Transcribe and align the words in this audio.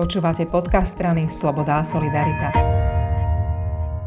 Počúvate 0.00 0.48
podcast 0.48 0.96
strany 0.96 1.28
Sloboda 1.28 1.76
a 1.76 1.84
Solidarita. 1.84 2.56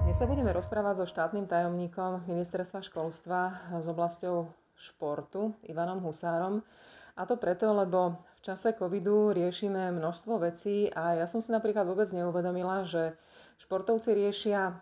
Dnes 0.02 0.18
sa 0.18 0.26
budeme 0.26 0.50
rozprávať 0.50 0.98
so 0.98 1.06
štátnym 1.06 1.46
tajomníkom 1.46 2.26
Ministerstva 2.26 2.82
školstva 2.82 3.70
s 3.78 3.86
oblasťou 3.86 4.50
športu 4.74 5.54
Ivanom 5.70 6.02
Husárom. 6.02 6.66
A 7.14 7.30
to 7.30 7.38
preto, 7.38 7.70
lebo 7.78 8.18
v 8.26 8.40
čase 8.42 8.74
covidu 8.74 9.38
riešime 9.38 9.94
množstvo 9.94 10.42
vecí 10.42 10.90
a 10.90 11.14
ja 11.14 11.30
som 11.30 11.46
si 11.46 11.54
napríklad 11.54 11.86
vôbec 11.86 12.10
neuvedomila, 12.10 12.90
že 12.90 13.14
športovci 13.62 14.18
riešia 14.18 14.82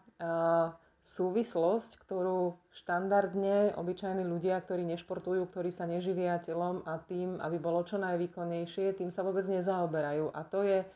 súvislosť, 1.04 2.07
ktorú 2.07 2.55
štandardne 2.71 3.75
obyčajní 3.75 4.23
ľudia, 4.23 4.64
ktorí 4.64 4.88
nešportujú, 4.96 5.43
ktorí 5.52 5.75
sa 5.75 5.89
neživia 5.91 6.39
telom 6.39 6.88
a 6.88 7.04
tým, 7.04 7.36
aby 7.43 7.59
bolo 7.59 7.84
čo 7.84 8.00
najvýkonnejšie, 8.00 8.96
tým 8.96 9.12
sa 9.12 9.28
vôbec 9.28 9.43
nezaoberajú. 9.43 10.32
A 10.32 10.48
to 10.48 10.64
je, 10.64 10.88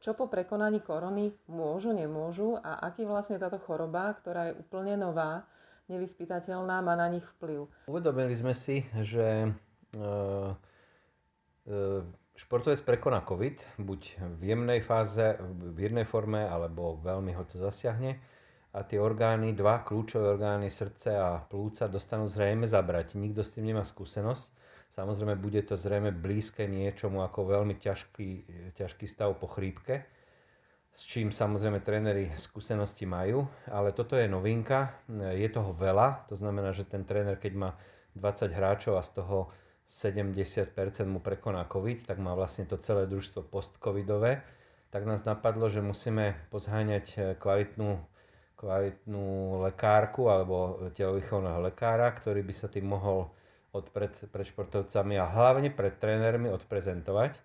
čo 0.00 0.12
po 0.12 0.28
prekonaní 0.28 0.84
korony 0.84 1.32
môžu, 1.48 1.92
nemôžu 1.96 2.60
a 2.60 2.84
aký 2.86 3.08
vlastne 3.08 3.40
táto 3.40 3.58
choroba, 3.62 4.12
ktorá 4.16 4.52
je 4.52 4.58
úplne 4.60 4.94
nová, 4.96 5.48
nevyspytateľná, 5.88 6.82
má 6.82 6.94
na 6.98 7.08
nich 7.08 7.24
vplyv. 7.38 7.66
Uvedomili 7.86 8.34
sme 8.34 8.52
si, 8.52 8.82
že 9.02 9.46
e, 9.46 10.00
e, 11.66 11.74
športovec 12.36 12.82
prekoná 12.82 13.22
COVID, 13.22 13.80
buď 13.80 14.00
v 14.36 14.42
jemnej 14.42 14.80
fáze, 14.84 15.38
v 15.46 15.78
jednej 15.78 16.04
forme, 16.04 16.44
alebo 16.44 17.00
veľmi 17.00 17.32
ho 17.32 17.44
to 17.48 17.56
zasiahne 17.56 18.18
a 18.76 18.84
tie 18.84 19.00
orgány, 19.00 19.56
dva 19.56 19.80
kľúčové 19.80 20.36
orgány, 20.36 20.68
srdce 20.68 21.16
a 21.16 21.40
plúca 21.40 21.88
dostanú 21.88 22.28
zrejme 22.28 22.68
zabrať. 22.68 23.16
Nikto 23.16 23.40
s 23.40 23.56
tým 23.56 23.72
nemá 23.72 23.88
skúsenosť. 23.88 24.44
Samozrejme, 24.96 25.36
bude 25.36 25.60
to 25.60 25.76
zrejme 25.76 26.08
blízke 26.08 26.64
niečomu 26.64 27.20
ako 27.20 27.52
veľmi 27.52 27.76
ťažký, 27.76 28.28
ťažký 28.80 29.04
stav 29.04 29.36
po 29.36 29.44
chrípke, 29.44 30.08
s 30.96 31.04
čím 31.04 31.28
samozrejme 31.28 31.84
tréneri 31.84 32.32
skúsenosti 32.40 33.04
majú, 33.04 33.44
ale 33.68 33.92
toto 33.92 34.16
je 34.16 34.24
novinka, 34.24 34.96
je 35.36 35.44
toho 35.52 35.76
veľa, 35.76 36.24
to 36.32 36.40
znamená, 36.40 36.72
že 36.72 36.88
ten 36.88 37.04
tréner, 37.04 37.36
keď 37.36 37.52
má 37.52 37.70
20 38.16 38.48
hráčov 38.56 38.96
a 38.96 39.04
z 39.04 39.20
toho 39.20 39.52
70% 39.84 40.72
mu 41.04 41.20
prekoná 41.20 41.68
COVID, 41.68 42.08
tak 42.08 42.16
má 42.16 42.32
vlastne 42.32 42.64
to 42.64 42.80
celé 42.80 43.04
družstvo 43.04 43.44
post-covidové, 43.52 44.40
tak 44.88 45.04
nás 45.04 45.20
napadlo, 45.28 45.68
že 45.68 45.84
musíme 45.84 46.48
pozháňať 46.48 47.36
kvalitnú 47.36 48.00
kvalitnú 48.56 49.60
lekárku 49.68 50.32
alebo 50.32 50.88
telovýchovného 50.96 51.60
lekára, 51.68 52.08
ktorý 52.16 52.40
by 52.40 52.54
sa 52.56 52.72
tým 52.72 52.88
mohol 52.88 53.28
od 53.76 53.92
pred, 53.92 54.16
pred 54.32 54.46
športovcami 54.48 55.20
a 55.20 55.28
hlavne 55.28 55.68
pred 55.68 56.00
trénermi 56.00 56.48
odprezentovať, 56.48 57.36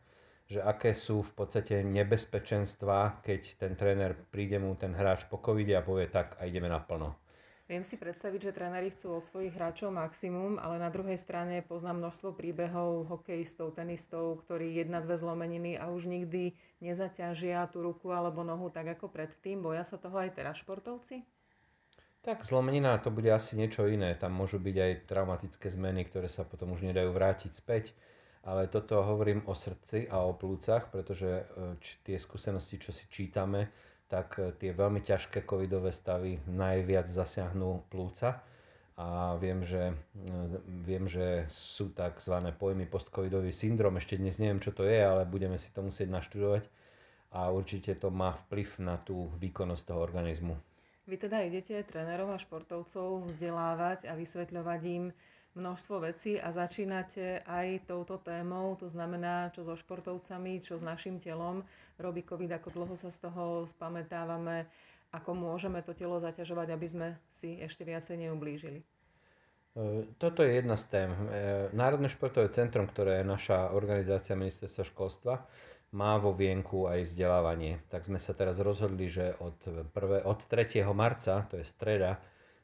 že 0.48 0.60
aké 0.64 0.96
sú 0.96 1.24
v 1.24 1.32
podstate 1.36 1.84
nebezpečenstva, 1.84 3.24
keď 3.24 3.42
ten 3.60 3.76
tréner 3.76 4.16
príde 4.32 4.60
mu 4.60 4.76
ten 4.80 4.96
hráč 4.96 5.28
po 5.28 5.40
covide 5.40 5.76
a 5.76 5.84
povie 5.84 6.08
tak 6.08 6.40
a 6.40 6.48
ideme 6.48 6.72
naplno. 6.72 7.16
Viem 7.72 7.88
si 7.88 7.96
predstaviť, 7.96 8.52
že 8.52 8.56
tréneri 8.60 8.92
chcú 8.92 9.16
od 9.16 9.24
svojich 9.24 9.56
hráčov 9.56 9.96
maximum, 9.96 10.60
ale 10.60 10.76
na 10.76 10.92
druhej 10.92 11.16
strane 11.16 11.64
poznám 11.64 12.04
množstvo 12.04 12.36
príbehov 12.36 13.08
hokejistov, 13.08 13.80
tenistov, 13.80 14.44
ktorí 14.44 14.76
jedna, 14.76 15.00
dve 15.00 15.16
zlomeniny 15.16 15.80
a 15.80 15.88
už 15.88 16.04
nikdy 16.04 16.52
nezaťažia 16.84 17.64
tú 17.72 17.80
ruku 17.80 18.12
alebo 18.12 18.44
nohu 18.44 18.68
tak 18.68 18.92
ako 19.00 19.08
predtým. 19.08 19.64
Boja 19.64 19.88
sa 19.88 19.96
toho 19.96 20.20
aj 20.20 20.36
teraz 20.36 20.60
športovci? 20.60 21.24
Tak 22.22 22.46
zlomenina 22.46 23.02
to 23.02 23.10
bude 23.10 23.26
asi 23.34 23.58
niečo 23.58 23.90
iné. 23.90 24.14
Tam 24.14 24.30
môžu 24.38 24.62
byť 24.62 24.76
aj 24.78 24.92
traumatické 25.10 25.74
zmeny, 25.74 26.06
ktoré 26.06 26.30
sa 26.30 26.46
potom 26.46 26.70
už 26.70 26.86
nedajú 26.86 27.10
vrátiť 27.10 27.50
späť. 27.50 27.98
Ale 28.46 28.70
toto 28.70 29.02
hovorím 29.02 29.42
o 29.50 29.58
srdci 29.58 30.06
a 30.06 30.22
o 30.26 30.38
plúcach, 30.38 30.90
pretože 30.94 31.30
e, 31.30 31.44
tie 32.06 32.18
skúsenosti, 32.22 32.78
čo 32.78 32.94
si 32.94 33.10
čítame, 33.10 33.70
tak 34.06 34.38
e, 34.38 34.54
tie 34.54 34.70
veľmi 34.74 35.02
ťažké 35.02 35.46
covidové 35.46 35.90
stavy 35.90 36.42
najviac 36.46 37.10
zasiahnu 37.10 37.90
plúca. 37.90 38.42
A 39.02 39.38
viem, 39.42 39.66
že, 39.66 39.90
e, 39.90 39.94
viem, 40.86 41.10
že 41.10 41.50
sú 41.50 41.90
tzv. 41.90 42.38
pojmy 42.58 42.86
postcovidový 42.86 43.50
syndrom. 43.50 43.98
Ešte 43.98 44.22
dnes 44.22 44.38
neviem, 44.38 44.62
čo 44.62 44.74
to 44.74 44.86
je, 44.86 44.98
ale 44.98 45.26
budeme 45.26 45.58
si 45.58 45.74
to 45.74 45.82
musieť 45.86 46.10
naštudovať. 46.10 46.70
A 47.34 47.50
určite 47.50 47.98
to 47.98 48.14
má 48.14 48.38
vplyv 48.46 48.78
na 48.78 49.02
tú 49.02 49.30
výkonnosť 49.42 49.90
toho 49.90 50.02
organizmu. 50.06 50.71
Vy 51.10 51.18
teda 51.18 51.42
idete 51.42 51.82
trénerov 51.86 52.34
a 52.34 52.42
športovcov 52.42 53.26
vzdelávať 53.26 54.06
a 54.06 54.14
vysvetľovať 54.14 54.82
im, 54.86 55.06
množstvo 55.52 56.00
vecí 56.00 56.40
a 56.40 56.48
začínate 56.52 57.44
aj 57.44 57.84
touto 57.84 58.16
témou, 58.16 58.76
to 58.80 58.88
znamená, 58.88 59.52
čo 59.52 59.68
so 59.68 59.76
športovcami, 59.76 60.64
čo 60.64 60.80
s 60.80 60.84
našim 60.84 61.20
telom 61.20 61.68
robí 62.00 62.24
COVID, 62.24 62.56
ako 62.56 62.68
dlho 62.72 62.96
sa 62.96 63.12
z 63.12 63.28
toho 63.28 63.68
spamätávame, 63.68 64.64
ako 65.12 65.36
môžeme 65.36 65.84
to 65.84 65.92
telo 65.92 66.16
zaťažovať, 66.24 66.68
aby 66.72 66.88
sme 66.88 67.08
si 67.28 67.60
ešte 67.60 67.84
viacej 67.84 68.16
neublížili. 68.28 68.80
E, 68.80 68.86
toto 70.16 70.40
je 70.40 70.56
jedna 70.56 70.80
z 70.80 70.86
tém. 70.88 71.10
E, 71.12 71.20
Národné 71.76 72.08
športové 72.08 72.48
centrum, 72.48 72.88
ktoré 72.88 73.20
je 73.20 73.28
naša 73.28 73.76
organizácia 73.76 74.40
ministerstva 74.40 74.88
školstva, 74.88 75.34
má 75.92 76.16
vo 76.20 76.32
vienku 76.32 76.88
aj 76.88 77.12
vzdelávanie. 77.12 77.84
Tak 77.92 78.08
sme 78.08 78.20
sa 78.20 78.32
teraz 78.32 78.60
rozhodli, 78.64 79.12
že 79.12 79.36
od, 79.44 79.60
prvé, 79.92 80.24
od 80.24 80.40
3. 80.48 80.84
marca, 80.96 81.48
to 81.52 81.60
je 81.60 81.66
streda, 81.68 82.20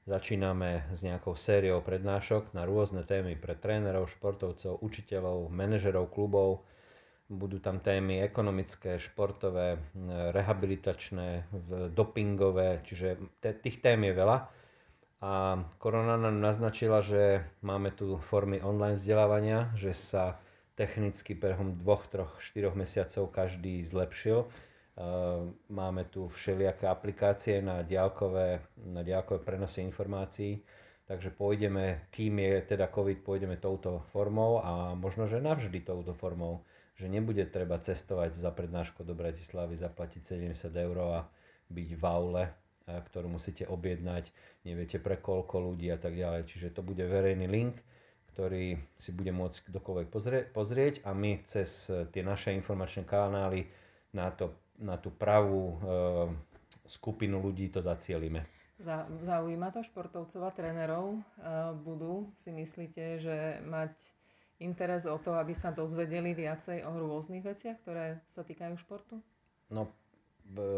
Začíname 0.07 0.87
s 0.95 1.03
nejakou 1.03 1.35
sériou 1.35 1.83
prednášok 1.83 2.55
na 2.55 2.63
rôzne 2.63 3.03
témy 3.03 3.35
pre 3.35 3.59
trénerov, 3.59 4.07
športovcov, 4.07 4.79
učiteľov, 4.79 5.51
manažerov 5.51 6.07
klubov. 6.15 6.63
Budú 7.27 7.59
tam 7.59 7.83
témy 7.83 8.23
ekonomické, 8.23 9.03
športové, 9.03 9.75
rehabilitačné, 10.31 11.51
dopingové, 11.91 12.87
čiže 12.87 13.19
tých 13.59 13.83
tém 13.83 13.99
je 14.07 14.15
veľa. 14.15 14.47
A 15.27 15.59
korona 15.75 16.15
nám 16.15 16.39
naznačila, 16.39 17.03
že 17.03 17.43
máme 17.59 17.91
tu 17.91 18.15
formy 18.31 18.63
online 18.63 18.95
vzdelávania, 18.95 19.75
že 19.75 19.91
sa 19.91 20.39
technicky 20.77 21.33
behom 21.33 21.73
dvoch, 21.81 22.05
troch, 22.05 22.37
štyroch 22.37 22.77
mesiacov 22.77 23.33
každý 23.33 23.81
zlepšil. 23.81 24.45
Ehm, 24.45 25.57
máme 25.73 26.05
tu 26.05 26.29
všelijaké 26.29 26.85
aplikácie 26.85 27.65
na 27.65 27.81
diálkové, 27.81 28.61
na 28.85 29.01
diálkové 29.01 29.41
prenosy 29.41 29.81
informácií, 29.81 30.61
takže 31.09 31.33
pôjdeme, 31.33 32.05
kým 32.13 32.37
je 32.37 32.77
teda 32.77 32.93
COVID, 32.93 33.25
pôjdeme 33.25 33.57
touto 33.57 34.05
formou 34.13 34.61
a 34.61 34.93
možno, 34.93 35.25
že 35.25 35.41
navždy 35.41 35.81
touto 35.81 36.13
formou, 36.13 36.61
že 36.93 37.09
nebude 37.09 37.41
treba 37.49 37.81
cestovať 37.81 38.37
za 38.37 38.53
prednášku 38.53 39.01
do 39.01 39.17
Bratislavy, 39.17 39.77
zaplatiť 39.77 40.21
70 40.53 40.69
eur 40.77 40.97
a 41.09 41.21
byť 41.73 41.89
v 41.93 42.03
aule, 42.05 42.43
ktorú 42.87 43.27
musíte 43.27 43.65
objednať, 43.69 44.29
neviete 44.63 44.97
pre 45.01 45.17
koľko 45.17 45.73
ľudí 45.73 45.89
a 45.89 45.99
tak 45.99 46.15
ďalej. 46.15 46.47
Čiže 46.47 46.73
to 46.73 46.81
bude 46.81 47.01
verejný 47.03 47.45
link, 47.45 47.75
ktorý 48.37 48.77
si 49.01 49.09
bude 49.09 49.33
môcť 49.33 49.73
kdokoľvek 49.73 50.07
pozrieť 50.53 51.01
a 51.01 51.17
my 51.17 51.41
cez 51.49 51.89
tie 51.89 52.21
naše 52.21 52.53
informačné 52.53 53.01
kanály 53.01 53.65
na 54.13 54.29
to 54.29 54.53
na 54.77 54.95
tú 54.97 55.09
pravú 55.09 55.73
e, 55.73 55.75
skupinu 56.85 57.41
ľudí 57.41 57.73
to 57.73 57.81
zacielime. 57.81 58.45
Zaujíma 59.25 59.73
to 59.73 59.81
športovcov 59.81 60.41
a 60.45 60.51
trénerov? 60.53 61.17
E, 61.17 61.21
budú, 61.81 62.29
si 62.37 62.53
myslíte, 62.53 63.17
že 63.17 63.35
mať 63.65 63.93
interes 64.61 65.09
o 65.09 65.17
to, 65.17 65.33
aby 65.37 65.53
sa 65.57 65.73
dozvedeli 65.73 66.37
viacej 66.37 66.85
o 66.85 66.91
rôznych 66.93 67.41
veciach, 67.41 67.77
ktoré 67.81 68.21
sa 68.29 68.45
týkajú 68.45 68.77
športu? 68.77 69.17
No, 69.73 69.89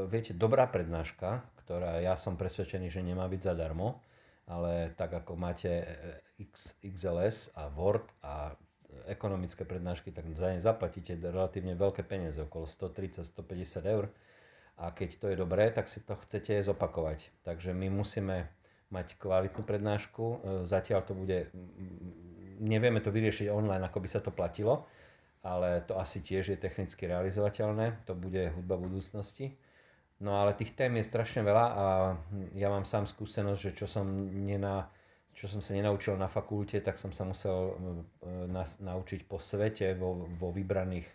viete, 0.07 0.31
dobrá 0.31 0.67
prednáška, 0.67 1.43
ktorá 1.63 1.99
ja 1.99 2.15
som 2.15 2.39
presvedčený, 2.39 2.87
že 2.89 3.03
nemá 3.03 3.27
byť 3.27 3.51
zadarmo, 3.51 3.99
ale 4.49 4.97
tak 4.97 5.13
ako 5.13 5.37
máte 5.37 5.85
X, 6.41 6.73
XLS 6.81 7.53
a 7.53 7.69
Word 7.69 8.03
a 8.25 8.57
ekonomické 9.05 9.61
prednášky, 9.65 10.09
tak 10.09 10.25
za 10.33 10.49
ne 10.49 10.57
zaplatíte 10.57 11.13
relatívne 11.21 11.77
veľké 11.77 12.01
peniaze, 12.01 12.41
okolo 12.41 12.65
130-150 12.65 13.85
eur. 13.85 14.09
A 14.79 14.89
keď 14.95 15.09
to 15.21 15.25
je 15.29 15.37
dobré, 15.37 15.69
tak 15.69 15.91
si 15.91 16.01
to 16.01 16.15
chcete 16.25 16.65
zopakovať. 16.65 17.29
Takže 17.43 17.75
my 17.75 17.91
musíme 17.91 18.47
mať 18.89 19.19
kvalitnú 19.21 19.61
prednášku. 19.61 20.23
E, 20.23 20.37
zatiaľ 20.65 21.05
to 21.05 21.13
bude, 21.13 21.51
nevieme 22.57 23.03
to 23.03 23.13
vyriešiť 23.13 23.51
online, 23.51 23.85
ako 23.85 23.99
by 24.01 24.09
sa 24.09 24.23
to 24.23 24.31
platilo, 24.31 24.87
ale 25.43 25.83
to 25.85 25.99
asi 25.99 26.23
tiež 26.23 26.55
je 26.55 26.57
technicky 26.57 27.05
realizovateľné. 27.05 28.07
To 28.07 28.15
bude 28.15 28.49
hudba 28.55 28.79
budúcnosti. 28.79 29.53
No 30.19 30.35
ale 30.35 30.51
tých 30.53 30.75
tém 30.75 30.91
je 30.99 31.07
strašne 31.07 31.47
veľa 31.47 31.65
a 31.71 31.85
ja 32.59 32.67
mám 32.67 32.83
sám 32.83 33.07
skúsenosť, 33.07 33.59
že 33.59 33.71
čo 33.71 33.87
som 33.87 34.03
nena, 34.27 34.91
čo 35.31 35.47
som 35.47 35.63
sa 35.63 35.71
nenaučil 35.71 36.19
na 36.19 36.27
fakulte, 36.27 36.83
tak 36.83 36.99
som 36.99 37.15
sa 37.15 37.23
musel 37.23 37.71
e, 37.71 38.83
naučiť 38.83 39.23
po 39.31 39.39
svete, 39.39 39.95
vo, 39.95 40.27
vo 40.35 40.51
vybraných 40.51 41.07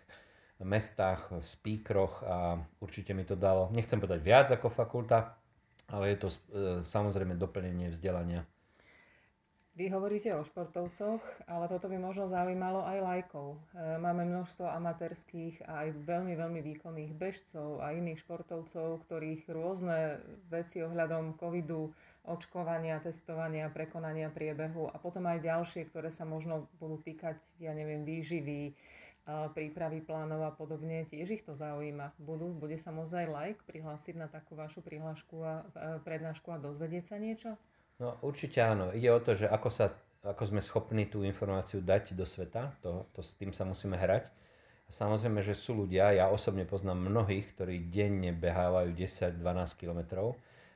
mestách, 0.65 1.29
v 1.37 1.45
speakeroch 1.45 2.25
a 2.25 2.57
určite 2.81 3.13
mi 3.13 3.27
to 3.27 3.37
dalo, 3.37 3.69
nechcem 3.69 4.01
povedať 4.01 4.19
viac 4.25 4.47
ako 4.49 4.73
fakulta, 4.73 5.37
ale 5.93 6.15
je 6.15 6.17
to 6.17 6.27
e, 6.31 6.37
samozrejme 6.81 7.37
doplnenie 7.37 7.93
vzdelania. 7.93 8.41
Vy 9.75 9.91
hovoríte 9.91 10.31
o 10.31 10.47
športovcoch, 10.47 11.19
ale 11.51 11.67
toto 11.67 11.91
by 11.91 11.99
možno 11.99 12.31
zaujímalo 12.31 12.87
aj 12.87 12.95
lajkov. 12.95 13.59
E, 13.75 13.99
máme 13.99 14.23
množstvo 14.23 14.71
amatérských 14.71 15.67
a 15.67 15.83
aj 15.83 15.99
veľmi, 15.99 16.31
veľmi 16.31 16.63
výkonných 16.63 17.11
bežcov 17.11 17.83
a 17.83 17.91
iných 17.91 18.23
športovcov, 18.23 19.03
ktorých 19.03 19.43
rôzne 19.51 20.23
veci 20.47 20.79
ohľadom 20.79 21.35
covidu, 21.35 21.91
očkovania, 22.23 23.03
testovania, 23.03 23.67
prekonania 23.67 24.31
priebehu 24.31 24.87
a 24.87 24.95
potom 24.95 25.27
aj 25.27 25.43
ďalšie, 25.43 25.91
ktoré 25.91 26.07
sa 26.07 26.23
možno 26.23 26.71
budú 26.79 27.03
týkať, 27.03 27.35
ja 27.59 27.75
neviem, 27.75 28.07
výživy, 28.07 28.71
e, 28.71 28.73
prípravy 29.51 29.99
plánov 29.99 30.39
a 30.47 30.55
podobne, 30.55 31.03
tiež 31.11 31.35
ich 31.35 31.43
to 31.43 31.51
zaujíma. 31.51 32.15
Budú, 32.15 32.55
bude 32.55 32.79
sa 32.79 32.95
môcť 32.95 33.27
aj 33.27 33.27
like 33.27 33.61
prihlásiť 33.67 34.15
na 34.23 34.31
takú 34.31 34.55
vašu 34.55 34.79
prihlášku 34.79 35.35
a 35.43 35.53
e, 35.59 35.63
prednášku 35.99 36.47
a 36.55 36.63
dozvedieť 36.63 37.11
sa 37.11 37.19
niečo? 37.19 37.59
No 37.95 38.19
určite 38.19 38.59
áno. 38.59 38.91
Ide 38.91 39.09
o 39.11 39.23
to, 39.23 39.39
že 39.39 39.47
ako, 39.47 39.71
sa, 39.71 39.95
ako 40.19 40.43
sme 40.51 40.59
schopní 40.59 41.07
tú 41.07 41.23
informáciu 41.23 41.79
dať 41.79 42.11
do 42.11 42.27
sveta, 42.27 42.75
to, 42.83 43.07
to 43.15 43.23
s 43.23 43.39
tým 43.39 43.55
sa 43.55 43.63
musíme 43.63 43.95
hrať. 43.95 44.27
Samozrejme, 44.85 45.41
že 45.41 45.57
sú 45.57 45.73
ľudia, 45.73 46.13
ja 46.13 46.29
osobne 46.29 46.67
poznám 46.67 47.09
mnohých, 47.09 47.57
ktorí 47.57 47.89
denne 47.89 48.35
behávajú 48.35 48.93
10-12 48.93 49.41
km 49.81 50.29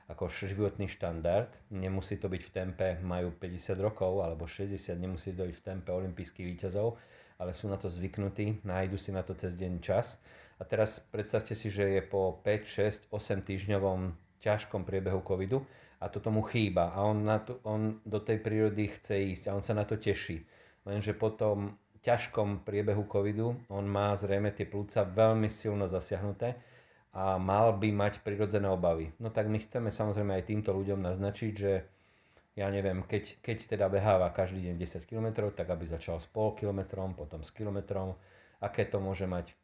ako 0.09 0.25
životný 0.31 0.89
štandard. 0.89 1.53
Nemusí 1.69 2.17
to 2.17 2.25
byť 2.25 2.41
v 2.41 2.51
tempe, 2.55 2.87
majú 3.05 3.29
50 3.37 3.77
rokov 3.77 4.25
alebo 4.25 4.49
60, 4.49 4.97
nemusí 4.97 5.29
to 5.35 5.45
byť 5.45 5.55
v 5.61 5.65
tempe 5.65 5.93
olympijských 5.93 6.49
výťazov, 6.55 6.97
ale 7.37 7.53
sú 7.53 7.69
na 7.69 7.77
to 7.77 7.85
zvyknutí, 7.85 8.65
nájdu 8.65 8.97
si 8.97 9.13
na 9.13 9.21
to 9.21 9.37
cez 9.37 9.53
deň 9.53 9.77
čas. 9.85 10.17
A 10.57 10.65
teraz 10.65 10.97
predstavte 11.13 11.53
si, 11.53 11.69
že 11.69 11.85
je 11.85 12.01
po 12.01 12.41
5, 12.41 13.13
6, 13.13 13.13
8 13.13 13.45
týždňovom 13.45 14.17
ťažkom 14.41 14.81
priebehu 14.87 15.21
covidu 15.21 15.61
a 15.99 16.05
to 16.07 16.23
tomu 16.23 16.41
chýba 16.47 16.95
a 16.95 17.03
on, 17.03 17.27
na 17.27 17.43
to, 17.43 17.59
on 17.67 17.99
do 18.07 18.23
tej 18.23 18.39
prírody 18.39 18.87
chce 18.87 19.35
ísť 19.35 19.43
a 19.51 19.55
on 19.55 19.63
sa 19.63 19.75
na 19.75 19.83
to 19.83 19.99
teší. 19.99 20.47
Lenže 20.87 21.11
po 21.11 21.35
tom 21.35 21.75
ťažkom 21.99 22.63
priebehu 22.63 23.03
covidu 23.03 23.59
on 23.67 23.83
má 23.83 24.15
zrejme 24.15 24.55
tie 24.55 24.63
plúca 24.63 25.03
veľmi 25.03 25.51
silno 25.51 25.91
zasiahnuté 25.91 26.55
a 27.11 27.35
mal 27.35 27.75
by 27.75 27.91
mať 27.91 28.23
prirodzené 28.23 28.71
obavy. 28.71 29.11
No 29.19 29.27
tak 29.27 29.51
my 29.51 29.59
chceme 29.59 29.91
samozrejme 29.91 30.39
aj 30.39 30.47
týmto 30.47 30.71
ľuďom 30.71 31.03
naznačiť, 31.03 31.53
že 31.53 31.83
ja 32.55 32.67
neviem, 32.71 33.03
keď, 33.03 33.39
keď 33.43 33.57
teda 33.75 33.85
beháva 33.87 34.31
každý 34.31 34.71
deň 34.71 34.75
10 34.79 35.09
km, 35.09 35.47
tak 35.51 35.67
aby 35.71 35.83
začal 35.87 36.19
s 36.19 36.27
pol 36.27 36.55
kilometrom, 36.55 37.15
potom 37.15 37.43
s 37.43 37.51
kilometrom, 37.51 38.15
aké 38.59 38.87
to 38.87 38.99
môže 38.99 39.27
mať. 39.27 39.55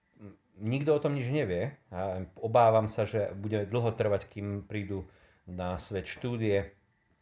Nikto 0.56 0.96
o 0.96 1.04
tom 1.04 1.20
nič 1.20 1.28
nevie 1.28 1.76
a 1.92 2.24
obávam 2.40 2.88
sa, 2.88 3.04
že 3.04 3.36
bude 3.36 3.68
dlho 3.68 3.92
trvať, 3.92 4.32
kým 4.32 4.64
prídu 4.64 5.04
na 5.46 5.78
svet 5.78 6.10
štúdie, 6.10 6.74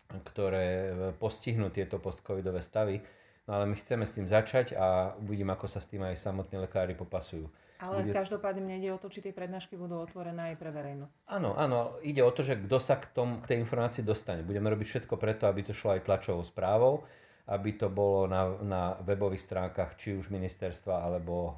ktoré 0.07 0.93
postihnú 1.19 1.71
tieto 1.73 1.99
postcovidové 1.99 2.63
stavy. 2.63 3.03
No 3.43 3.59
ale 3.59 3.67
my 3.67 3.75
chceme 3.75 4.07
s 4.07 4.15
tým 4.15 4.23
začať 4.23 4.71
a 4.79 5.19
uvidím, 5.19 5.51
ako 5.51 5.67
sa 5.67 5.83
s 5.83 5.91
tým 5.91 6.07
aj 6.07 6.15
samotní 6.15 6.63
lekári 6.63 6.95
popasujú. 6.95 7.51
Ale 7.83 7.99
Bude... 7.99 8.15
každopádne 8.15 8.63
nejde 8.63 8.95
o 8.95 9.01
to, 9.01 9.11
či 9.11 9.19
tie 9.19 9.35
prednášky 9.35 9.75
budú 9.75 9.99
otvorené 9.99 10.55
aj 10.55 10.55
pre 10.55 10.71
verejnosť. 10.71 11.27
Áno, 11.27 11.51
áno, 11.59 11.99
ide 11.99 12.23
o 12.23 12.31
to, 12.31 12.39
že 12.39 12.55
kto 12.55 12.79
sa 12.79 12.95
k, 12.95 13.11
tom, 13.11 13.43
k 13.43 13.51
tej 13.51 13.57
informácii 13.67 14.07
dostane. 14.07 14.47
Budeme 14.47 14.71
robiť 14.71 14.87
všetko 14.87 15.19
preto, 15.19 15.51
aby 15.51 15.67
to 15.67 15.75
šlo 15.75 15.99
aj 15.99 16.07
tlačovou 16.07 16.47
správou, 16.47 17.03
aby 17.51 17.75
to 17.75 17.91
bolo 17.91 18.31
na, 18.31 18.55
na 18.63 18.81
webových 19.03 19.43
stránkach 19.43 19.99
či 19.99 20.15
už 20.15 20.31
ministerstva 20.31 21.03
alebo 21.03 21.35
e, 21.35 21.53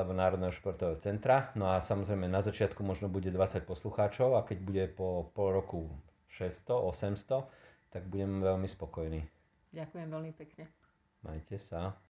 alebo 0.00 0.16
Národného 0.16 0.56
športového 0.56 0.96
centra. 0.96 1.52
No 1.52 1.68
a 1.68 1.84
samozrejme 1.84 2.24
na 2.24 2.40
začiatku 2.40 2.80
možno 2.80 3.12
bude 3.12 3.28
20 3.28 3.68
poslucháčov 3.68 4.40
a 4.40 4.48
keď 4.48 4.58
bude 4.64 4.84
po 4.96 5.28
pol 5.36 5.52
roku 5.52 5.92
600, 6.32 6.72
800, 7.20 7.44
tak 7.92 8.08
budem 8.08 8.40
veľmi 8.40 8.64
spokojný. 8.64 9.20
Ďakujem 9.76 10.08
veľmi 10.08 10.32
pekne. 10.32 10.64
Majte 11.20 11.60
sa. 11.60 12.00